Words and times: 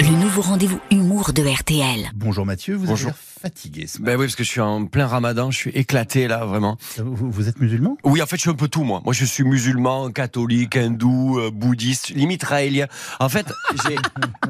le 0.00 0.10
nouveau 0.10 0.42
rendez-vous 0.42 0.80
humour 0.90 1.32
de 1.32 1.42
RTL. 1.42 2.10
Bonjour 2.14 2.44
Mathieu, 2.44 2.74
vous 2.74 2.86
Bonjour. 2.86 3.10
êtes 3.10 3.16
fatigué 3.42 3.86
ce 3.86 3.98
Ben 3.98 4.04
matin. 4.04 4.16
oui, 4.18 4.26
parce 4.26 4.36
que 4.36 4.44
je 4.44 4.48
suis 4.50 4.60
en 4.60 4.86
plein 4.86 5.06
ramadan, 5.06 5.50
je 5.50 5.56
suis 5.58 5.70
éclaté 5.70 6.28
là, 6.28 6.44
vraiment. 6.46 6.76
Vous, 6.98 7.30
vous 7.30 7.48
êtes 7.48 7.60
musulman? 7.60 7.96
Oui, 8.04 8.20
en 8.22 8.26
fait, 8.26 8.36
je 8.36 8.40
suis 8.42 8.50
un 8.50 8.54
peu 8.54 8.68
tout, 8.68 8.84
moi. 8.84 9.02
Moi, 9.04 9.12
je 9.14 9.24
suis 9.24 9.44
musulman, 9.44 10.10
catholique, 10.10 10.76
hindou, 10.76 11.38
euh, 11.38 11.50
bouddhiste, 11.50 12.08
limite 12.10 12.42
raélien. 12.42 12.86
En 13.20 13.28
fait, 13.28 13.46
j'ai, 13.86 13.96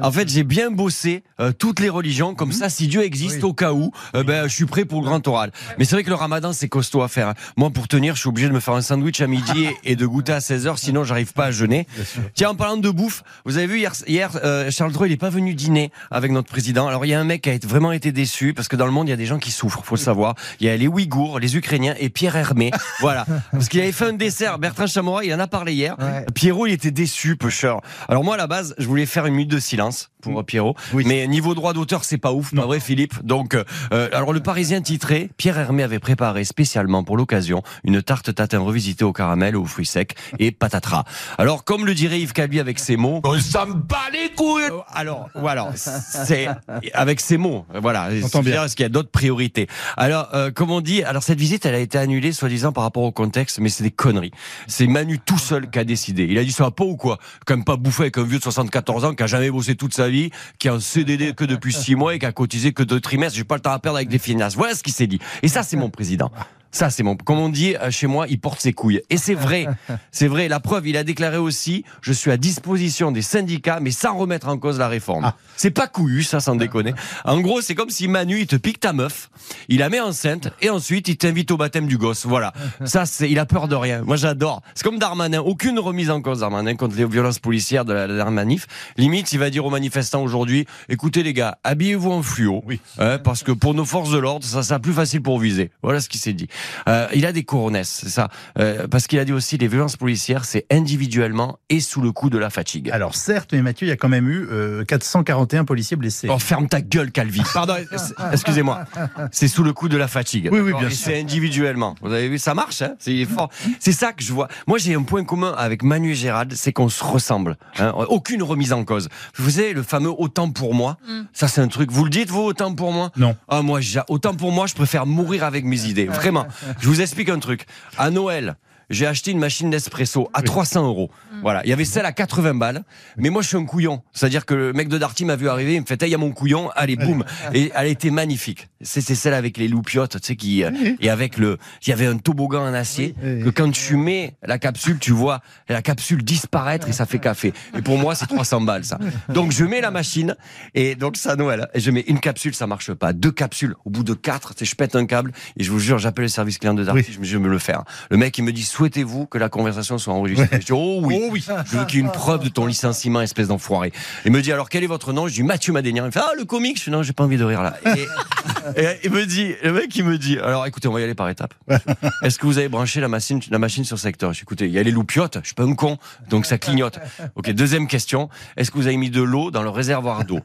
en 0.01 0.11
fait, 0.11 0.29
j'ai 0.29 0.43
bien 0.43 0.71
bossé 0.71 1.23
euh, 1.41 1.51
toutes 1.51 1.79
les 1.81 1.89
religions, 1.89 2.35
comme 2.35 2.51
ça, 2.53 2.69
si 2.69 2.87
Dieu 2.87 3.03
existe 3.03 3.37
Oui. 3.37 3.49
au 3.49 3.53
cas 3.53 3.73
où, 3.73 3.91
euh, 4.15 4.23
ben, 4.23 4.47
je 4.47 4.55
suis 4.55 4.65
prêt 4.65 4.85
pour 4.85 5.01
le 5.01 5.05
grand 5.07 5.25
oral. 5.27 5.51
Mais 5.77 5.83
c'est 5.85 5.95
vrai 5.95 6.03
que 6.03 6.09
le 6.09 6.15
ramadan, 6.15 6.53
c'est 6.53 6.69
costaud 6.69 7.01
à 7.01 7.07
faire. 7.09 7.29
hein. 7.29 7.33
Moi, 7.57 7.69
pour 7.69 7.87
tenir, 7.89 8.15
je 8.15 8.21
suis 8.21 8.29
obligé 8.29 8.47
de 8.47 8.53
me 8.53 8.59
faire 8.61 8.73
un 8.75 8.81
sandwich 8.81 9.19
à 9.21 9.27
midi 9.27 9.65
et, 9.65 9.75
et 9.91 9.95
de 9.95 10.05
goûter 10.05 10.31
à 10.33 10.39
16 10.41 10.67
heures, 10.67 10.79
sinon 10.79 11.03
j'arrive 11.03 11.33
pas 11.33 11.45
à 11.45 11.51
jeûner. 11.51 11.85
Tiens, 12.33 12.49
en 12.51 12.55
parlant 12.55 12.77
de 12.77 12.89
bouffe, 12.89 13.23
vous 13.45 13.57
avez 13.57 13.67
vu 13.67 13.79
hier, 13.79 13.91
hier 14.07 14.31
euh, 14.43 14.71
Charles 14.71 14.93
Droit, 14.93 15.07
il 15.07 15.11
est 15.13 15.17
pas 15.17 15.29
venu 15.35 15.53
dîner 15.53 15.91
avec 16.11 16.31
notre 16.31 16.49
président. 16.49 16.87
Alors, 16.87 17.05
il 17.05 17.09
y 17.09 17.13
a 17.13 17.19
un 17.19 17.23
mec 17.23 17.43
qui 17.43 17.49
a 17.49 17.57
vraiment 17.63 17.91
été 17.91 18.11
déçu, 18.11 18.53
parce 18.53 18.67
que 18.67 18.75
dans 18.75 18.85
le 18.85 18.91
monde, 18.91 19.07
il 19.07 19.11
y 19.11 19.13
a 19.13 19.17
des 19.17 19.25
gens 19.25 19.39
qui 19.39 19.51
souffrent, 19.51 19.83
faut 19.83 19.95
le 19.95 19.99
savoir. 19.99 20.35
Il 20.59 20.67
y 20.67 20.69
a 20.69 20.77
les 20.77 20.87
Ouïghours, 20.87 21.39
les 21.39 21.55
Ukrainiens 21.57 21.95
et 21.99 22.09
Pierre 22.09 22.35
Hermé. 22.35 22.71
voilà. 22.99 23.25
Parce 23.51 23.69
qu'il 23.69 23.81
avait 23.81 23.91
fait 23.91 24.05
un 24.05 24.13
dessert. 24.13 24.57
Bertrand 24.57 24.87
Chameroy, 24.87 25.25
il 25.25 25.33
en 25.33 25.39
a 25.39 25.47
parlé 25.47 25.73
hier. 25.73 25.95
Ouais. 25.99 26.25
Pierrot, 26.33 26.67
il 26.67 26.73
était 26.73 26.91
déçu, 26.91 27.35
pêcheur. 27.35 27.81
Alors 28.07 28.23
moi, 28.23 28.35
à 28.35 28.37
la 28.37 28.47
base, 28.47 28.75
je 28.77 28.87
voulais 28.87 29.05
faire 29.05 29.25
une 29.25 29.35
minute 29.35 29.51
de 29.51 29.59
silence 29.59 30.09
pour 30.31 30.39
euh, 30.39 30.43
Pierrot. 30.43 30.75
Oui. 30.93 31.03
Mais 31.07 31.27
niveau 31.27 31.55
droit 31.55 31.73
d'auteur, 31.73 32.03
c'est 32.03 32.17
pas 32.17 32.33
ouf, 32.33 32.53
pas 32.53 32.65
vrai, 32.65 32.79
Philippe? 32.79 33.23
Donc, 33.23 33.53
euh, 33.53 33.63
euh, 33.93 34.09
alors 34.11 34.33
le 34.33 34.39
Parisien 34.39 34.81
titré, 34.81 35.29
Pierre 35.37 35.57
Hermé 35.57 35.83
avait 35.83 35.99
préparé 35.99 36.43
spécialement 36.43 37.03
pour 37.03 37.17
l'occasion 37.17 37.63
une 37.83 38.01
tarte 38.01 38.33
tatin 38.33 38.59
revisitée 38.59 39.05
au 39.05 39.13
caramel, 39.13 39.55
aux 39.55 39.65
fruits 39.65 39.85
secs 39.85 40.15
et 40.39 40.51
patatras. 40.51 41.03
Alors, 41.37 41.63
comme 41.63 41.85
le 41.85 41.93
dirait 41.93 42.19
Yves 42.19 42.33
Calvi 42.33 42.59
avec 42.59 42.79
ses 42.79 42.97
mots, 42.97 43.21
On 43.23 43.39
s'en 43.39 43.67
bat 43.67 43.97
les 44.11 44.31
couilles 44.35 44.63
euh, 44.71 44.79
alors, 44.93 45.29
voilà, 45.35 45.71
c'est 45.75 46.47
avec 46.93 47.19
ces 47.19 47.37
mots, 47.37 47.65
voilà. 47.73 48.09
J'entends 48.19 48.41
bien. 48.41 48.61
Parce 48.61 48.75
qu'il 48.75 48.83
y 48.83 48.87
a 48.87 48.89
d'autres 48.89 49.11
priorités. 49.11 49.67
Alors, 49.97 50.29
euh, 50.33 50.51
comme 50.51 50.71
on 50.71 50.81
dit, 50.81 51.03
alors 51.03 51.23
cette 51.23 51.39
visite, 51.39 51.65
elle 51.65 51.75
a 51.75 51.79
été 51.79 51.97
annulée, 51.97 52.31
soi-disant 52.31 52.71
par 52.71 52.83
rapport 52.83 53.03
au 53.03 53.11
contexte, 53.11 53.59
mais 53.59 53.69
c'est 53.69 53.83
des 53.83 53.91
conneries. 53.91 54.31
C'est 54.67 54.87
Manu 54.87 55.19
tout 55.19 55.37
seul 55.37 55.69
qui 55.69 55.79
a 55.79 55.83
décidé. 55.83 56.27
Il 56.29 56.37
a 56.37 56.43
dit 56.43 56.51
ça 56.51 56.63
va 56.63 56.71
pas 56.71 56.85
ou 56.85 56.95
quoi? 56.95 57.19
Même 57.49 57.63
pas 57.63 57.77
bouffer 57.77 58.03
avec 58.03 58.17
un 58.17 58.23
vieux 58.23 58.37
de 58.37 58.43
74 58.43 59.05
ans 59.05 59.13
qui 59.13 59.23
a 59.23 59.27
jamais 59.27 59.49
bossé 59.49 59.75
toute 59.75 59.93
sa 59.93 60.09
vie, 60.09 60.14
qui 60.59 60.67
est 60.67 60.71
en 60.71 60.79
CDD 60.79 61.33
que 61.33 61.45
depuis 61.45 61.73
6 61.73 61.95
mois 61.95 62.15
et 62.15 62.19
qui 62.19 62.25
a 62.25 62.31
cotisé 62.31 62.73
que 62.73 62.83
deux 62.83 62.99
trimestres. 62.99 63.37
J'ai 63.37 63.43
pas 63.43 63.55
le 63.55 63.61
temps 63.61 63.71
à 63.71 63.79
perdre 63.79 63.97
avec 63.97 64.09
des 64.09 64.19
finances. 64.19 64.55
Voilà 64.55 64.75
ce 64.75 64.83
qu'il 64.83 64.93
s'est 64.93 65.07
dit. 65.07 65.19
Et 65.41 65.47
ça, 65.47 65.63
c'est 65.63 65.77
mon 65.77 65.89
président. 65.89 66.31
Ça, 66.71 66.89
c'est 66.89 67.03
mon. 67.03 67.15
Comme 67.15 67.39
on 67.39 67.49
dit 67.49 67.75
euh, 67.75 67.91
chez 67.91 68.07
moi, 68.07 68.25
il 68.27 68.39
porte 68.39 68.59
ses 68.59 68.73
couilles. 68.73 69.01
Et 69.09 69.17
c'est 69.17 69.33
vrai. 69.33 69.67
C'est 70.11 70.27
vrai. 70.27 70.47
La 70.47 70.59
preuve, 70.59 70.87
il 70.87 70.97
a 70.97 71.03
déclaré 71.03 71.37
aussi 71.37 71.83
je 72.01 72.13
suis 72.13 72.31
à 72.31 72.37
disposition 72.37 73.11
des 73.11 73.21
syndicats, 73.21 73.79
mais 73.81 73.91
sans 73.91 74.17
remettre 74.17 74.47
en 74.47 74.57
cause 74.57 74.79
la 74.79 74.87
réforme. 74.87 75.25
Ah. 75.25 75.35
C'est 75.57 75.71
pas 75.71 75.87
couillu, 75.87 76.23
ça, 76.23 76.39
sans 76.39 76.55
déconner. 76.55 76.93
En 77.23 77.39
gros, 77.41 77.61
c'est 77.61 77.75
comme 77.75 77.89
si 77.89 78.07
Manu, 78.07 78.39
il 78.39 78.47
te 78.47 78.55
pique 78.55 78.79
ta 78.79 78.93
meuf, 78.93 79.29
il 79.69 79.79
la 79.79 79.89
met 79.89 79.99
enceinte, 79.99 80.49
et 80.61 80.69
ensuite, 80.69 81.07
il 81.07 81.17
t'invite 81.17 81.51
au 81.51 81.57
baptême 81.57 81.87
du 81.87 81.97
gosse. 81.97 82.25
Voilà. 82.25 82.53
Ça, 82.85 83.05
c'est. 83.05 83.29
Il 83.29 83.39
a 83.39 83.45
peur 83.45 83.67
de 83.67 83.75
rien. 83.75 84.01
Moi, 84.03 84.15
j'adore. 84.15 84.61
C'est 84.75 84.83
comme 84.83 84.99
Darmanin. 84.99 85.41
Aucune 85.41 85.79
remise 85.79 86.09
en 86.09 86.21
cause, 86.21 86.39
Darmanin, 86.39 86.75
contre 86.75 86.95
les 86.95 87.05
violences 87.05 87.39
policières 87.39 87.85
de 87.85 87.93
la, 87.93 88.25
manif. 88.29 88.67
Limite, 88.97 89.31
il 89.33 89.39
va 89.39 89.49
dire 89.49 89.65
aux 89.65 89.69
manifestants 89.69 90.23
aujourd'hui 90.23 90.65
écoutez, 90.89 91.23
les 91.23 91.33
gars, 91.33 91.57
habillez-vous 91.63 92.11
en 92.11 92.23
fluo. 92.23 92.63
Oui. 92.65 92.79
Hein, 92.99 93.17
parce 93.17 93.43
que 93.43 93.51
pour 93.51 93.73
nos 93.73 93.85
forces 93.85 94.11
de 94.11 94.17
l'ordre, 94.17 94.45
ça 94.45 94.63
sera 94.63 94.79
plus 94.79 94.93
facile 94.93 95.21
pour 95.21 95.39
viser. 95.39 95.71
Voilà 95.81 95.99
ce 95.99 96.09
qu'il 96.09 96.19
s'est 96.19 96.33
dit. 96.33 96.47
Euh, 96.87 97.07
il 97.13 97.25
a 97.25 97.31
des 97.31 97.43
coronesses, 97.43 98.01
c'est 98.03 98.09
ça. 98.09 98.29
Euh, 98.59 98.87
parce 98.87 99.07
qu'il 99.07 99.19
a 99.19 99.25
dit 99.25 99.33
aussi 99.33 99.57
les 99.57 99.67
violences 99.67 99.97
policières, 99.97 100.45
c'est 100.45 100.65
individuellement 100.71 101.59
et 101.69 101.79
sous 101.79 102.01
le 102.01 102.11
coup 102.11 102.29
de 102.29 102.37
la 102.37 102.49
fatigue. 102.49 102.89
Alors 102.91 103.15
certes, 103.15 103.49
mais 103.53 103.61
Mathieu, 103.61 103.87
il 103.87 103.89
y 103.89 103.93
a 103.93 103.97
quand 103.97 104.09
même 104.09 104.27
eu 104.29 104.47
euh, 104.51 104.83
441 104.85 105.65
policiers 105.65 105.97
blessés. 105.97 106.27
Oh, 106.29 106.39
ferme 106.39 106.67
ta 106.67 106.81
gueule, 106.81 107.11
Calvi. 107.11 107.41
Pardon, 107.53 107.75
excusez-moi. 108.31 108.85
C'est 109.31 109.47
sous 109.47 109.63
le 109.63 109.73
coup 109.73 109.89
de 109.89 109.97
la 109.97 110.07
fatigue. 110.07 110.49
Oui, 110.51 110.59
oui, 110.59 110.73
bien 110.73 110.87
Et 110.87 110.91
sûr. 110.91 111.05
C'est 111.07 111.19
individuellement. 111.19 111.95
Vous 112.01 112.11
avez 112.11 112.29
vu, 112.29 112.37
ça 112.37 112.53
marche, 112.53 112.81
hein 112.81 112.95
C'est 112.99 113.25
fort. 113.25 113.49
C'est 113.79 113.91
ça 113.91 114.13
que 114.13 114.23
je 114.23 114.33
vois. 114.33 114.47
Moi, 114.67 114.77
j'ai 114.77 114.95
un 114.95 115.03
point 115.03 115.23
commun 115.23 115.53
avec 115.57 115.83
Manu 115.83 116.11
et 116.11 116.15
Gérald, 116.15 116.53
c'est 116.55 116.73
qu'on 116.73 116.89
se 116.89 117.03
ressemble. 117.03 117.57
hein. 117.79 117.93
Aucune 118.09 118.43
remise 118.43 118.73
en 118.73 118.83
cause. 118.83 119.09
Vous 119.35 119.49
savez, 119.51 119.73
le 119.73 119.83
fameux 119.83 120.11
autant 120.17 120.49
pour 120.51 120.73
moi, 120.73 120.97
ça 121.33 121.47
c'est 121.47 121.61
un 121.61 121.67
truc. 121.67 121.91
Vous 121.91 122.03
le 122.03 122.09
dites, 122.09 122.29
vous, 122.29 122.41
autant 122.41 122.73
pour 122.73 122.91
moi? 122.91 123.11
Non. 123.17 123.35
Ah, 123.47 123.61
moi, 123.61 123.79
autant 124.09 124.33
pour 124.33 124.51
moi, 124.51 124.67
je 124.67 124.73
préfère 124.73 125.05
mourir 125.05 125.43
avec 125.43 125.65
mes 125.65 125.85
idées. 125.85 126.05
Vraiment. 126.05 126.44
Je 126.79 126.87
vous 126.87 127.01
explique 127.01 127.29
un 127.29 127.39
truc. 127.39 127.65
À 127.97 128.09
Noël, 128.09 128.55
j'ai 128.89 129.07
acheté 129.07 129.31
une 129.31 129.39
machine 129.39 129.69
d'espresso 129.69 130.29
à 130.33 130.41
300 130.41 130.85
euros. 130.85 131.09
Voilà. 131.41 131.61
Il 131.65 131.69
y 131.69 131.73
avait 131.73 131.85
celle 131.85 132.05
à 132.05 132.11
80 132.11 132.55
balles. 132.55 132.83
Mais 133.17 133.29
moi, 133.29 133.41
je 133.41 133.49
suis 133.49 133.57
un 133.57 133.65
couillon. 133.65 134.01
C'est-à-dire 134.13 134.45
que 134.45 134.53
le 134.53 134.73
mec 134.73 134.87
de 134.87 134.97
Darty 134.97 135.25
m'a 135.25 135.35
vu 135.35 135.49
arriver, 135.49 135.75
il 135.75 135.81
me 135.81 135.85
fait, 135.85 136.01
il 136.01 136.09
y 136.09 136.15
a 136.15 136.17
mon 136.17 136.31
couillon. 136.31 136.69
Allez, 136.75 136.95
boum. 136.95 137.23
Et 137.53 137.71
elle 137.75 137.87
était 137.87 138.09
magnifique. 138.09 138.69
C'est 138.81 139.01
c'est 139.01 139.15
celle 139.15 139.33
avec 139.33 139.57
les 139.57 139.67
loupiottes, 139.67 140.19
tu 140.21 140.27
sais, 140.27 140.35
qui, 140.35 140.63
euh, 140.63 140.71
et 140.99 141.09
avec 141.09 141.37
le, 141.37 141.57
il 141.85 141.89
y 141.89 141.93
avait 141.93 142.05
un 142.05 142.17
toboggan 142.17 142.61
en 142.61 142.73
acier. 142.73 143.15
Que 143.21 143.49
quand 143.49 143.71
tu 143.71 143.95
mets 143.95 144.35
la 144.43 144.57
capsule, 144.59 144.99
tu 144.99 145.11
vois 145.11 145.41
la 145.69 145.81
capsule 145.81 146.23
disparaître 146.23 146.87
et 146.87 146.93
ça 146.93 147.05
fait 147.05 147.19
café. 147.19 147.53
Et 147.77 147.81
pour 147.81 147.97
moi, 147.97 148.15
c'est 148.15 148.27
300 148.27 148.61
balles, 148.61 148.85
ça. 148.85 148.99
Donc, 149.29 149.51
je 149.51 149.65
mets 149.65 149.81
la 149.81 149.91
machine 149.91 150.35
et 150.73 150.95
donc, 150.95 151.17
ça, 151.17 151.35
Noël. 151.35 151.67
Et 151.73 151.79
je 151.79 151.91
mets 151.91 152.03
une 152.07 152.19
capsule, 152.19 152.53
ça 152.53 152.67
marche 152.67 152.93
pas. 152.93 153.13
Deux 153.13 153.31
capsules. 153.31 153.75
Au 153.85 153.89
bout 153.89 154.03
de 154.03 154.13
quatre, 154.13 154.53
tu 154.53 154.59
sais, 154.59 154.71
je 154.71 154.75
pète 154.75 154.95
un 154.95 155.05
câble 155.05 155.31
et 155.57 155.63
je 155.63 155.71
vous 155.71 155.79
jure, 155.79 155.97
j'appelle 155.97 156.23
le 156.23 156.29
service 156.29 156.57
client 156.57 156.73
de 156.73 156.83
Darty. 156.83 157.15
Oui. 157.19 157.25
Je 157.25 157.37
me 157.37 157.47
le 157.47 157.59
faire. 157.59 157.83
Le 158.09 158.17
mec, 158.17 158.37
il 158.37 158.43
me 158.43 158.51
dit, 158.51 158.63
souhaitez-vous 158.75 159.25
que 159.25 159.37
la 159.37 159.49
conversation 159.49 159.97
soit 159.97 160.13
enregistrée? 160.13 160.47
Je 160.59 160.65
dis, 160.65 160.71
oh 160.73 160.99
oui. 161.01 161.17
Oh 161.17 161.29
oui. 161.31 161.45
Je 161.65 161.77
veux 161.77 161.85
qu'il 161.85 161.99
y 161.99 162.01
ait 162.01 162.05
une 162.05 162.11
preuve 162.11 162.43
de 162.43 162.49
ton 162.49 162.65
licenciement, 162.65 163.21
espèce 163.21 163.47
d'enfoiré. 163.47 163.93
Il 164.25 164.31
me 164.31 164.41
dit 164.41 164.51
alors 164.51 164.69
quel 164.69 164.83
est 164.83 164.87
votre 164.87 165.13
nom? 165.13 165.27
Je 165.27 165.33
dis 165.33 165.43
Mathieu 165.43 165.71
Madénian. 165.71 166.03
Il 166.03 166.07
me 166.07 166.11
fait 166.11 166.19
ah 166.19 166.33
le 166.37 166.45
comique. 166.45 166.79
Je 166.79 166.85
dis 166.85 166.89
non, 166.91 167.03
j'ai 167.03 167.13
pas 167.13 167.23
envie 167.23 167.37
de 167.37 167.43
rire 167.43 167.61
là. 167.61 167.77
Et, 167.85 168.81
et 168.81 168.99
il 169.03 169.11
me 169.11 169.25
dit, 169.25 169.53
le 169.63 169.71
mec 169.71 169.95
il 169.95 170.03
me 170.03 170.17
dit 170.17 170.37
alors 170.39 170.65
écoutez, 170.65 170.87
on 170.87 170.93
va 170.93 170.99
y 170.99 171.03
aller 171.03 171.15
par 171.15 171.29
étapes. 171.29 171.53
Est-ce 172.23 172.37
que 172.37 172.45
vous 172.45 172.57
avez 172.57 172.69
branché 172.69 172.99
la 172.99 173.07
machine, 173.07 173.39
la 173.49 173.59
machine 173.59 173.85
sur 173.85 173.97
secteur? 173.97 174.33
Je 174.33 174.39
dis 174.39 174.43
écoutez, 174.43 174.65
il 174.65 174.71
y 174.71 174.79
a 174.79 174.83
les 174.83 174.91
loupiottes. 174.91 175.39
Je 175.41 175.47
suis 175.47 175.55
pas 175.55 175.63
un 175.63 175.73
con, 175.73 175.97
donc 176.29 176.45
ça 176.45 176.57
clignote. 176.57 176.99
Ok. 177.35 177.49
Deuxième 177.51 177.87
question. 177.87 178.29
Est-ce 178.57 178.71
que 178.71 178.77
vous 178.77 178.87
avez 178.87 178.97
mis 178.97 179.09
de 179.09 179.21
l'eau 179.21 179.51
dans 179.51 179.63
le 179.63 179.69
réservoir 179.69 180.25
d'eau? 180.25 180.39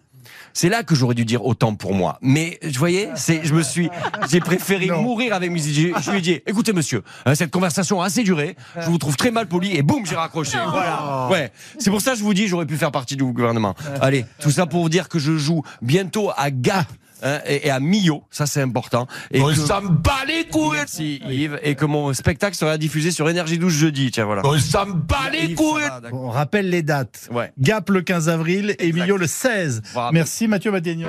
C'est 0.52 0.68
là 0.68 0.82
que 0.82 0.94
j'aurais 0.94 1.14
dû 1.14 1.24
dire 1.24 1.44
autant 1.44 1.74
pour 1.74 1.94
moi. 1.94 2.18
Mais, 2.22 2.58
vous 2.62 2.70
voyez, 2.78 3.08
c'est, 3.14 3.40
je 3.44 3.54
me 3.54 3.62
suis, 3.62 3.88
j'ai 4.30 4.40
préféré 4.40 4.86
Non. 4.86 5.02
mourir 5.02 5.34
avec 5.34 5.50
mes 5.50 5.66
idées. 5.66 5.92
Je 6.02 6.10
lui 6.10 6.18
ai 6.18 6.20
dit, 6.20 6.40
écoutez, 6.46 6.72
monsieur, 6.72 7.02
hein, 7.26 7.34
cette 7.34 7.50
conversation 7.50 8.02
a 8.02 8.06
assez 8.06 8.22
duré. 8.22 8.56
Je 8.78 8.86
vous 8.86 8.98
trouve 8.98 9.16
très 9.16 9.30
mal 9.30 9.46
poli 9.46 9.76
et 9.76 9.82
boum, 9.82 10.04
j'ai 10.06 10.16
raccroché. 10.16 10.58
Voilà. 10.70 11.28
Ouais. 11.30 11.52
C'est 11.78 11.90
pour 11.90 12.00
ça 12.00 12.12
que 12.12 12.18
je 12.18 12.22
vous 12.24 12.34
dis, 12.34 12.48
j'aurais 12.48 12.66
pu 12.66 12.76
faire 12.76 12.90
partie 12.92 13.16
du 13.16 13.24
gouvernement. 13.24 13.74
Allez, 14.00 14.24
tout 14.40 14.50
ça 14.50 14.66
pour 14.66 14.82
vous 14.82 14.88
dire 14.88 15.08
que 15.08 15.18
je 15.18 15.36
joue 15.36 15.62
bientôt 15.82 16.30
à 16.36 16.50
Gap. 16.50 16.86
Hein, 17.22 17.40
et, 17.46 17.66
et 17.66 17.70
à 17.70 17.80
Millau, 17.80 18.22
ça 18.30 18.46
c'est 18.46 18.62
important. 18.62 19.06
Et 19.30 19.40
que- 19.40 19.54
s'en 19.54 19.82
bat 19.82 20.24
les 20.26 20.46
couilles 20.46 20.76
Merci 20.78 21.20
Yves, 21.28 21.58
et 21.62 21.74
que 21.74 21.84
mon 21.84 22.12
spectacle 22.12 22.56
sera 22.56 22.78
diffusé 22.78 23.10
sur 23.10 23.28
Énergie 23.28 23.58
12 23.58 23.72
jeudi, 23.72 24.10
tiens 24.10 24.24
voilà. 24.24 24.42
On 24.44 24.58
s'en 24.58 24.86
bat 24.86 25.30
les 25.32 25.46
Yves, 25.50 25.54
couilles 25.56 25.82
ça. 25.82 26.00
On 26.12 26.30
rappelle 26.30 26.68
les 26.70 26.82
dates. 26.82 27.28
Ouais. 27.32 27.52
Gap 27.58 27.90
le 27.90 28.02
15 28.02 28.28
avril 28.28 28.74
et 28.78 28.92
Millau 28.92 29.16
le 29.16 29.26
16. 29.26 29.82
Bravo. 29.94 30.12
Merci 30.12 30.48
Mathieu 30.48 30.70
Madénian. 30.70 31.08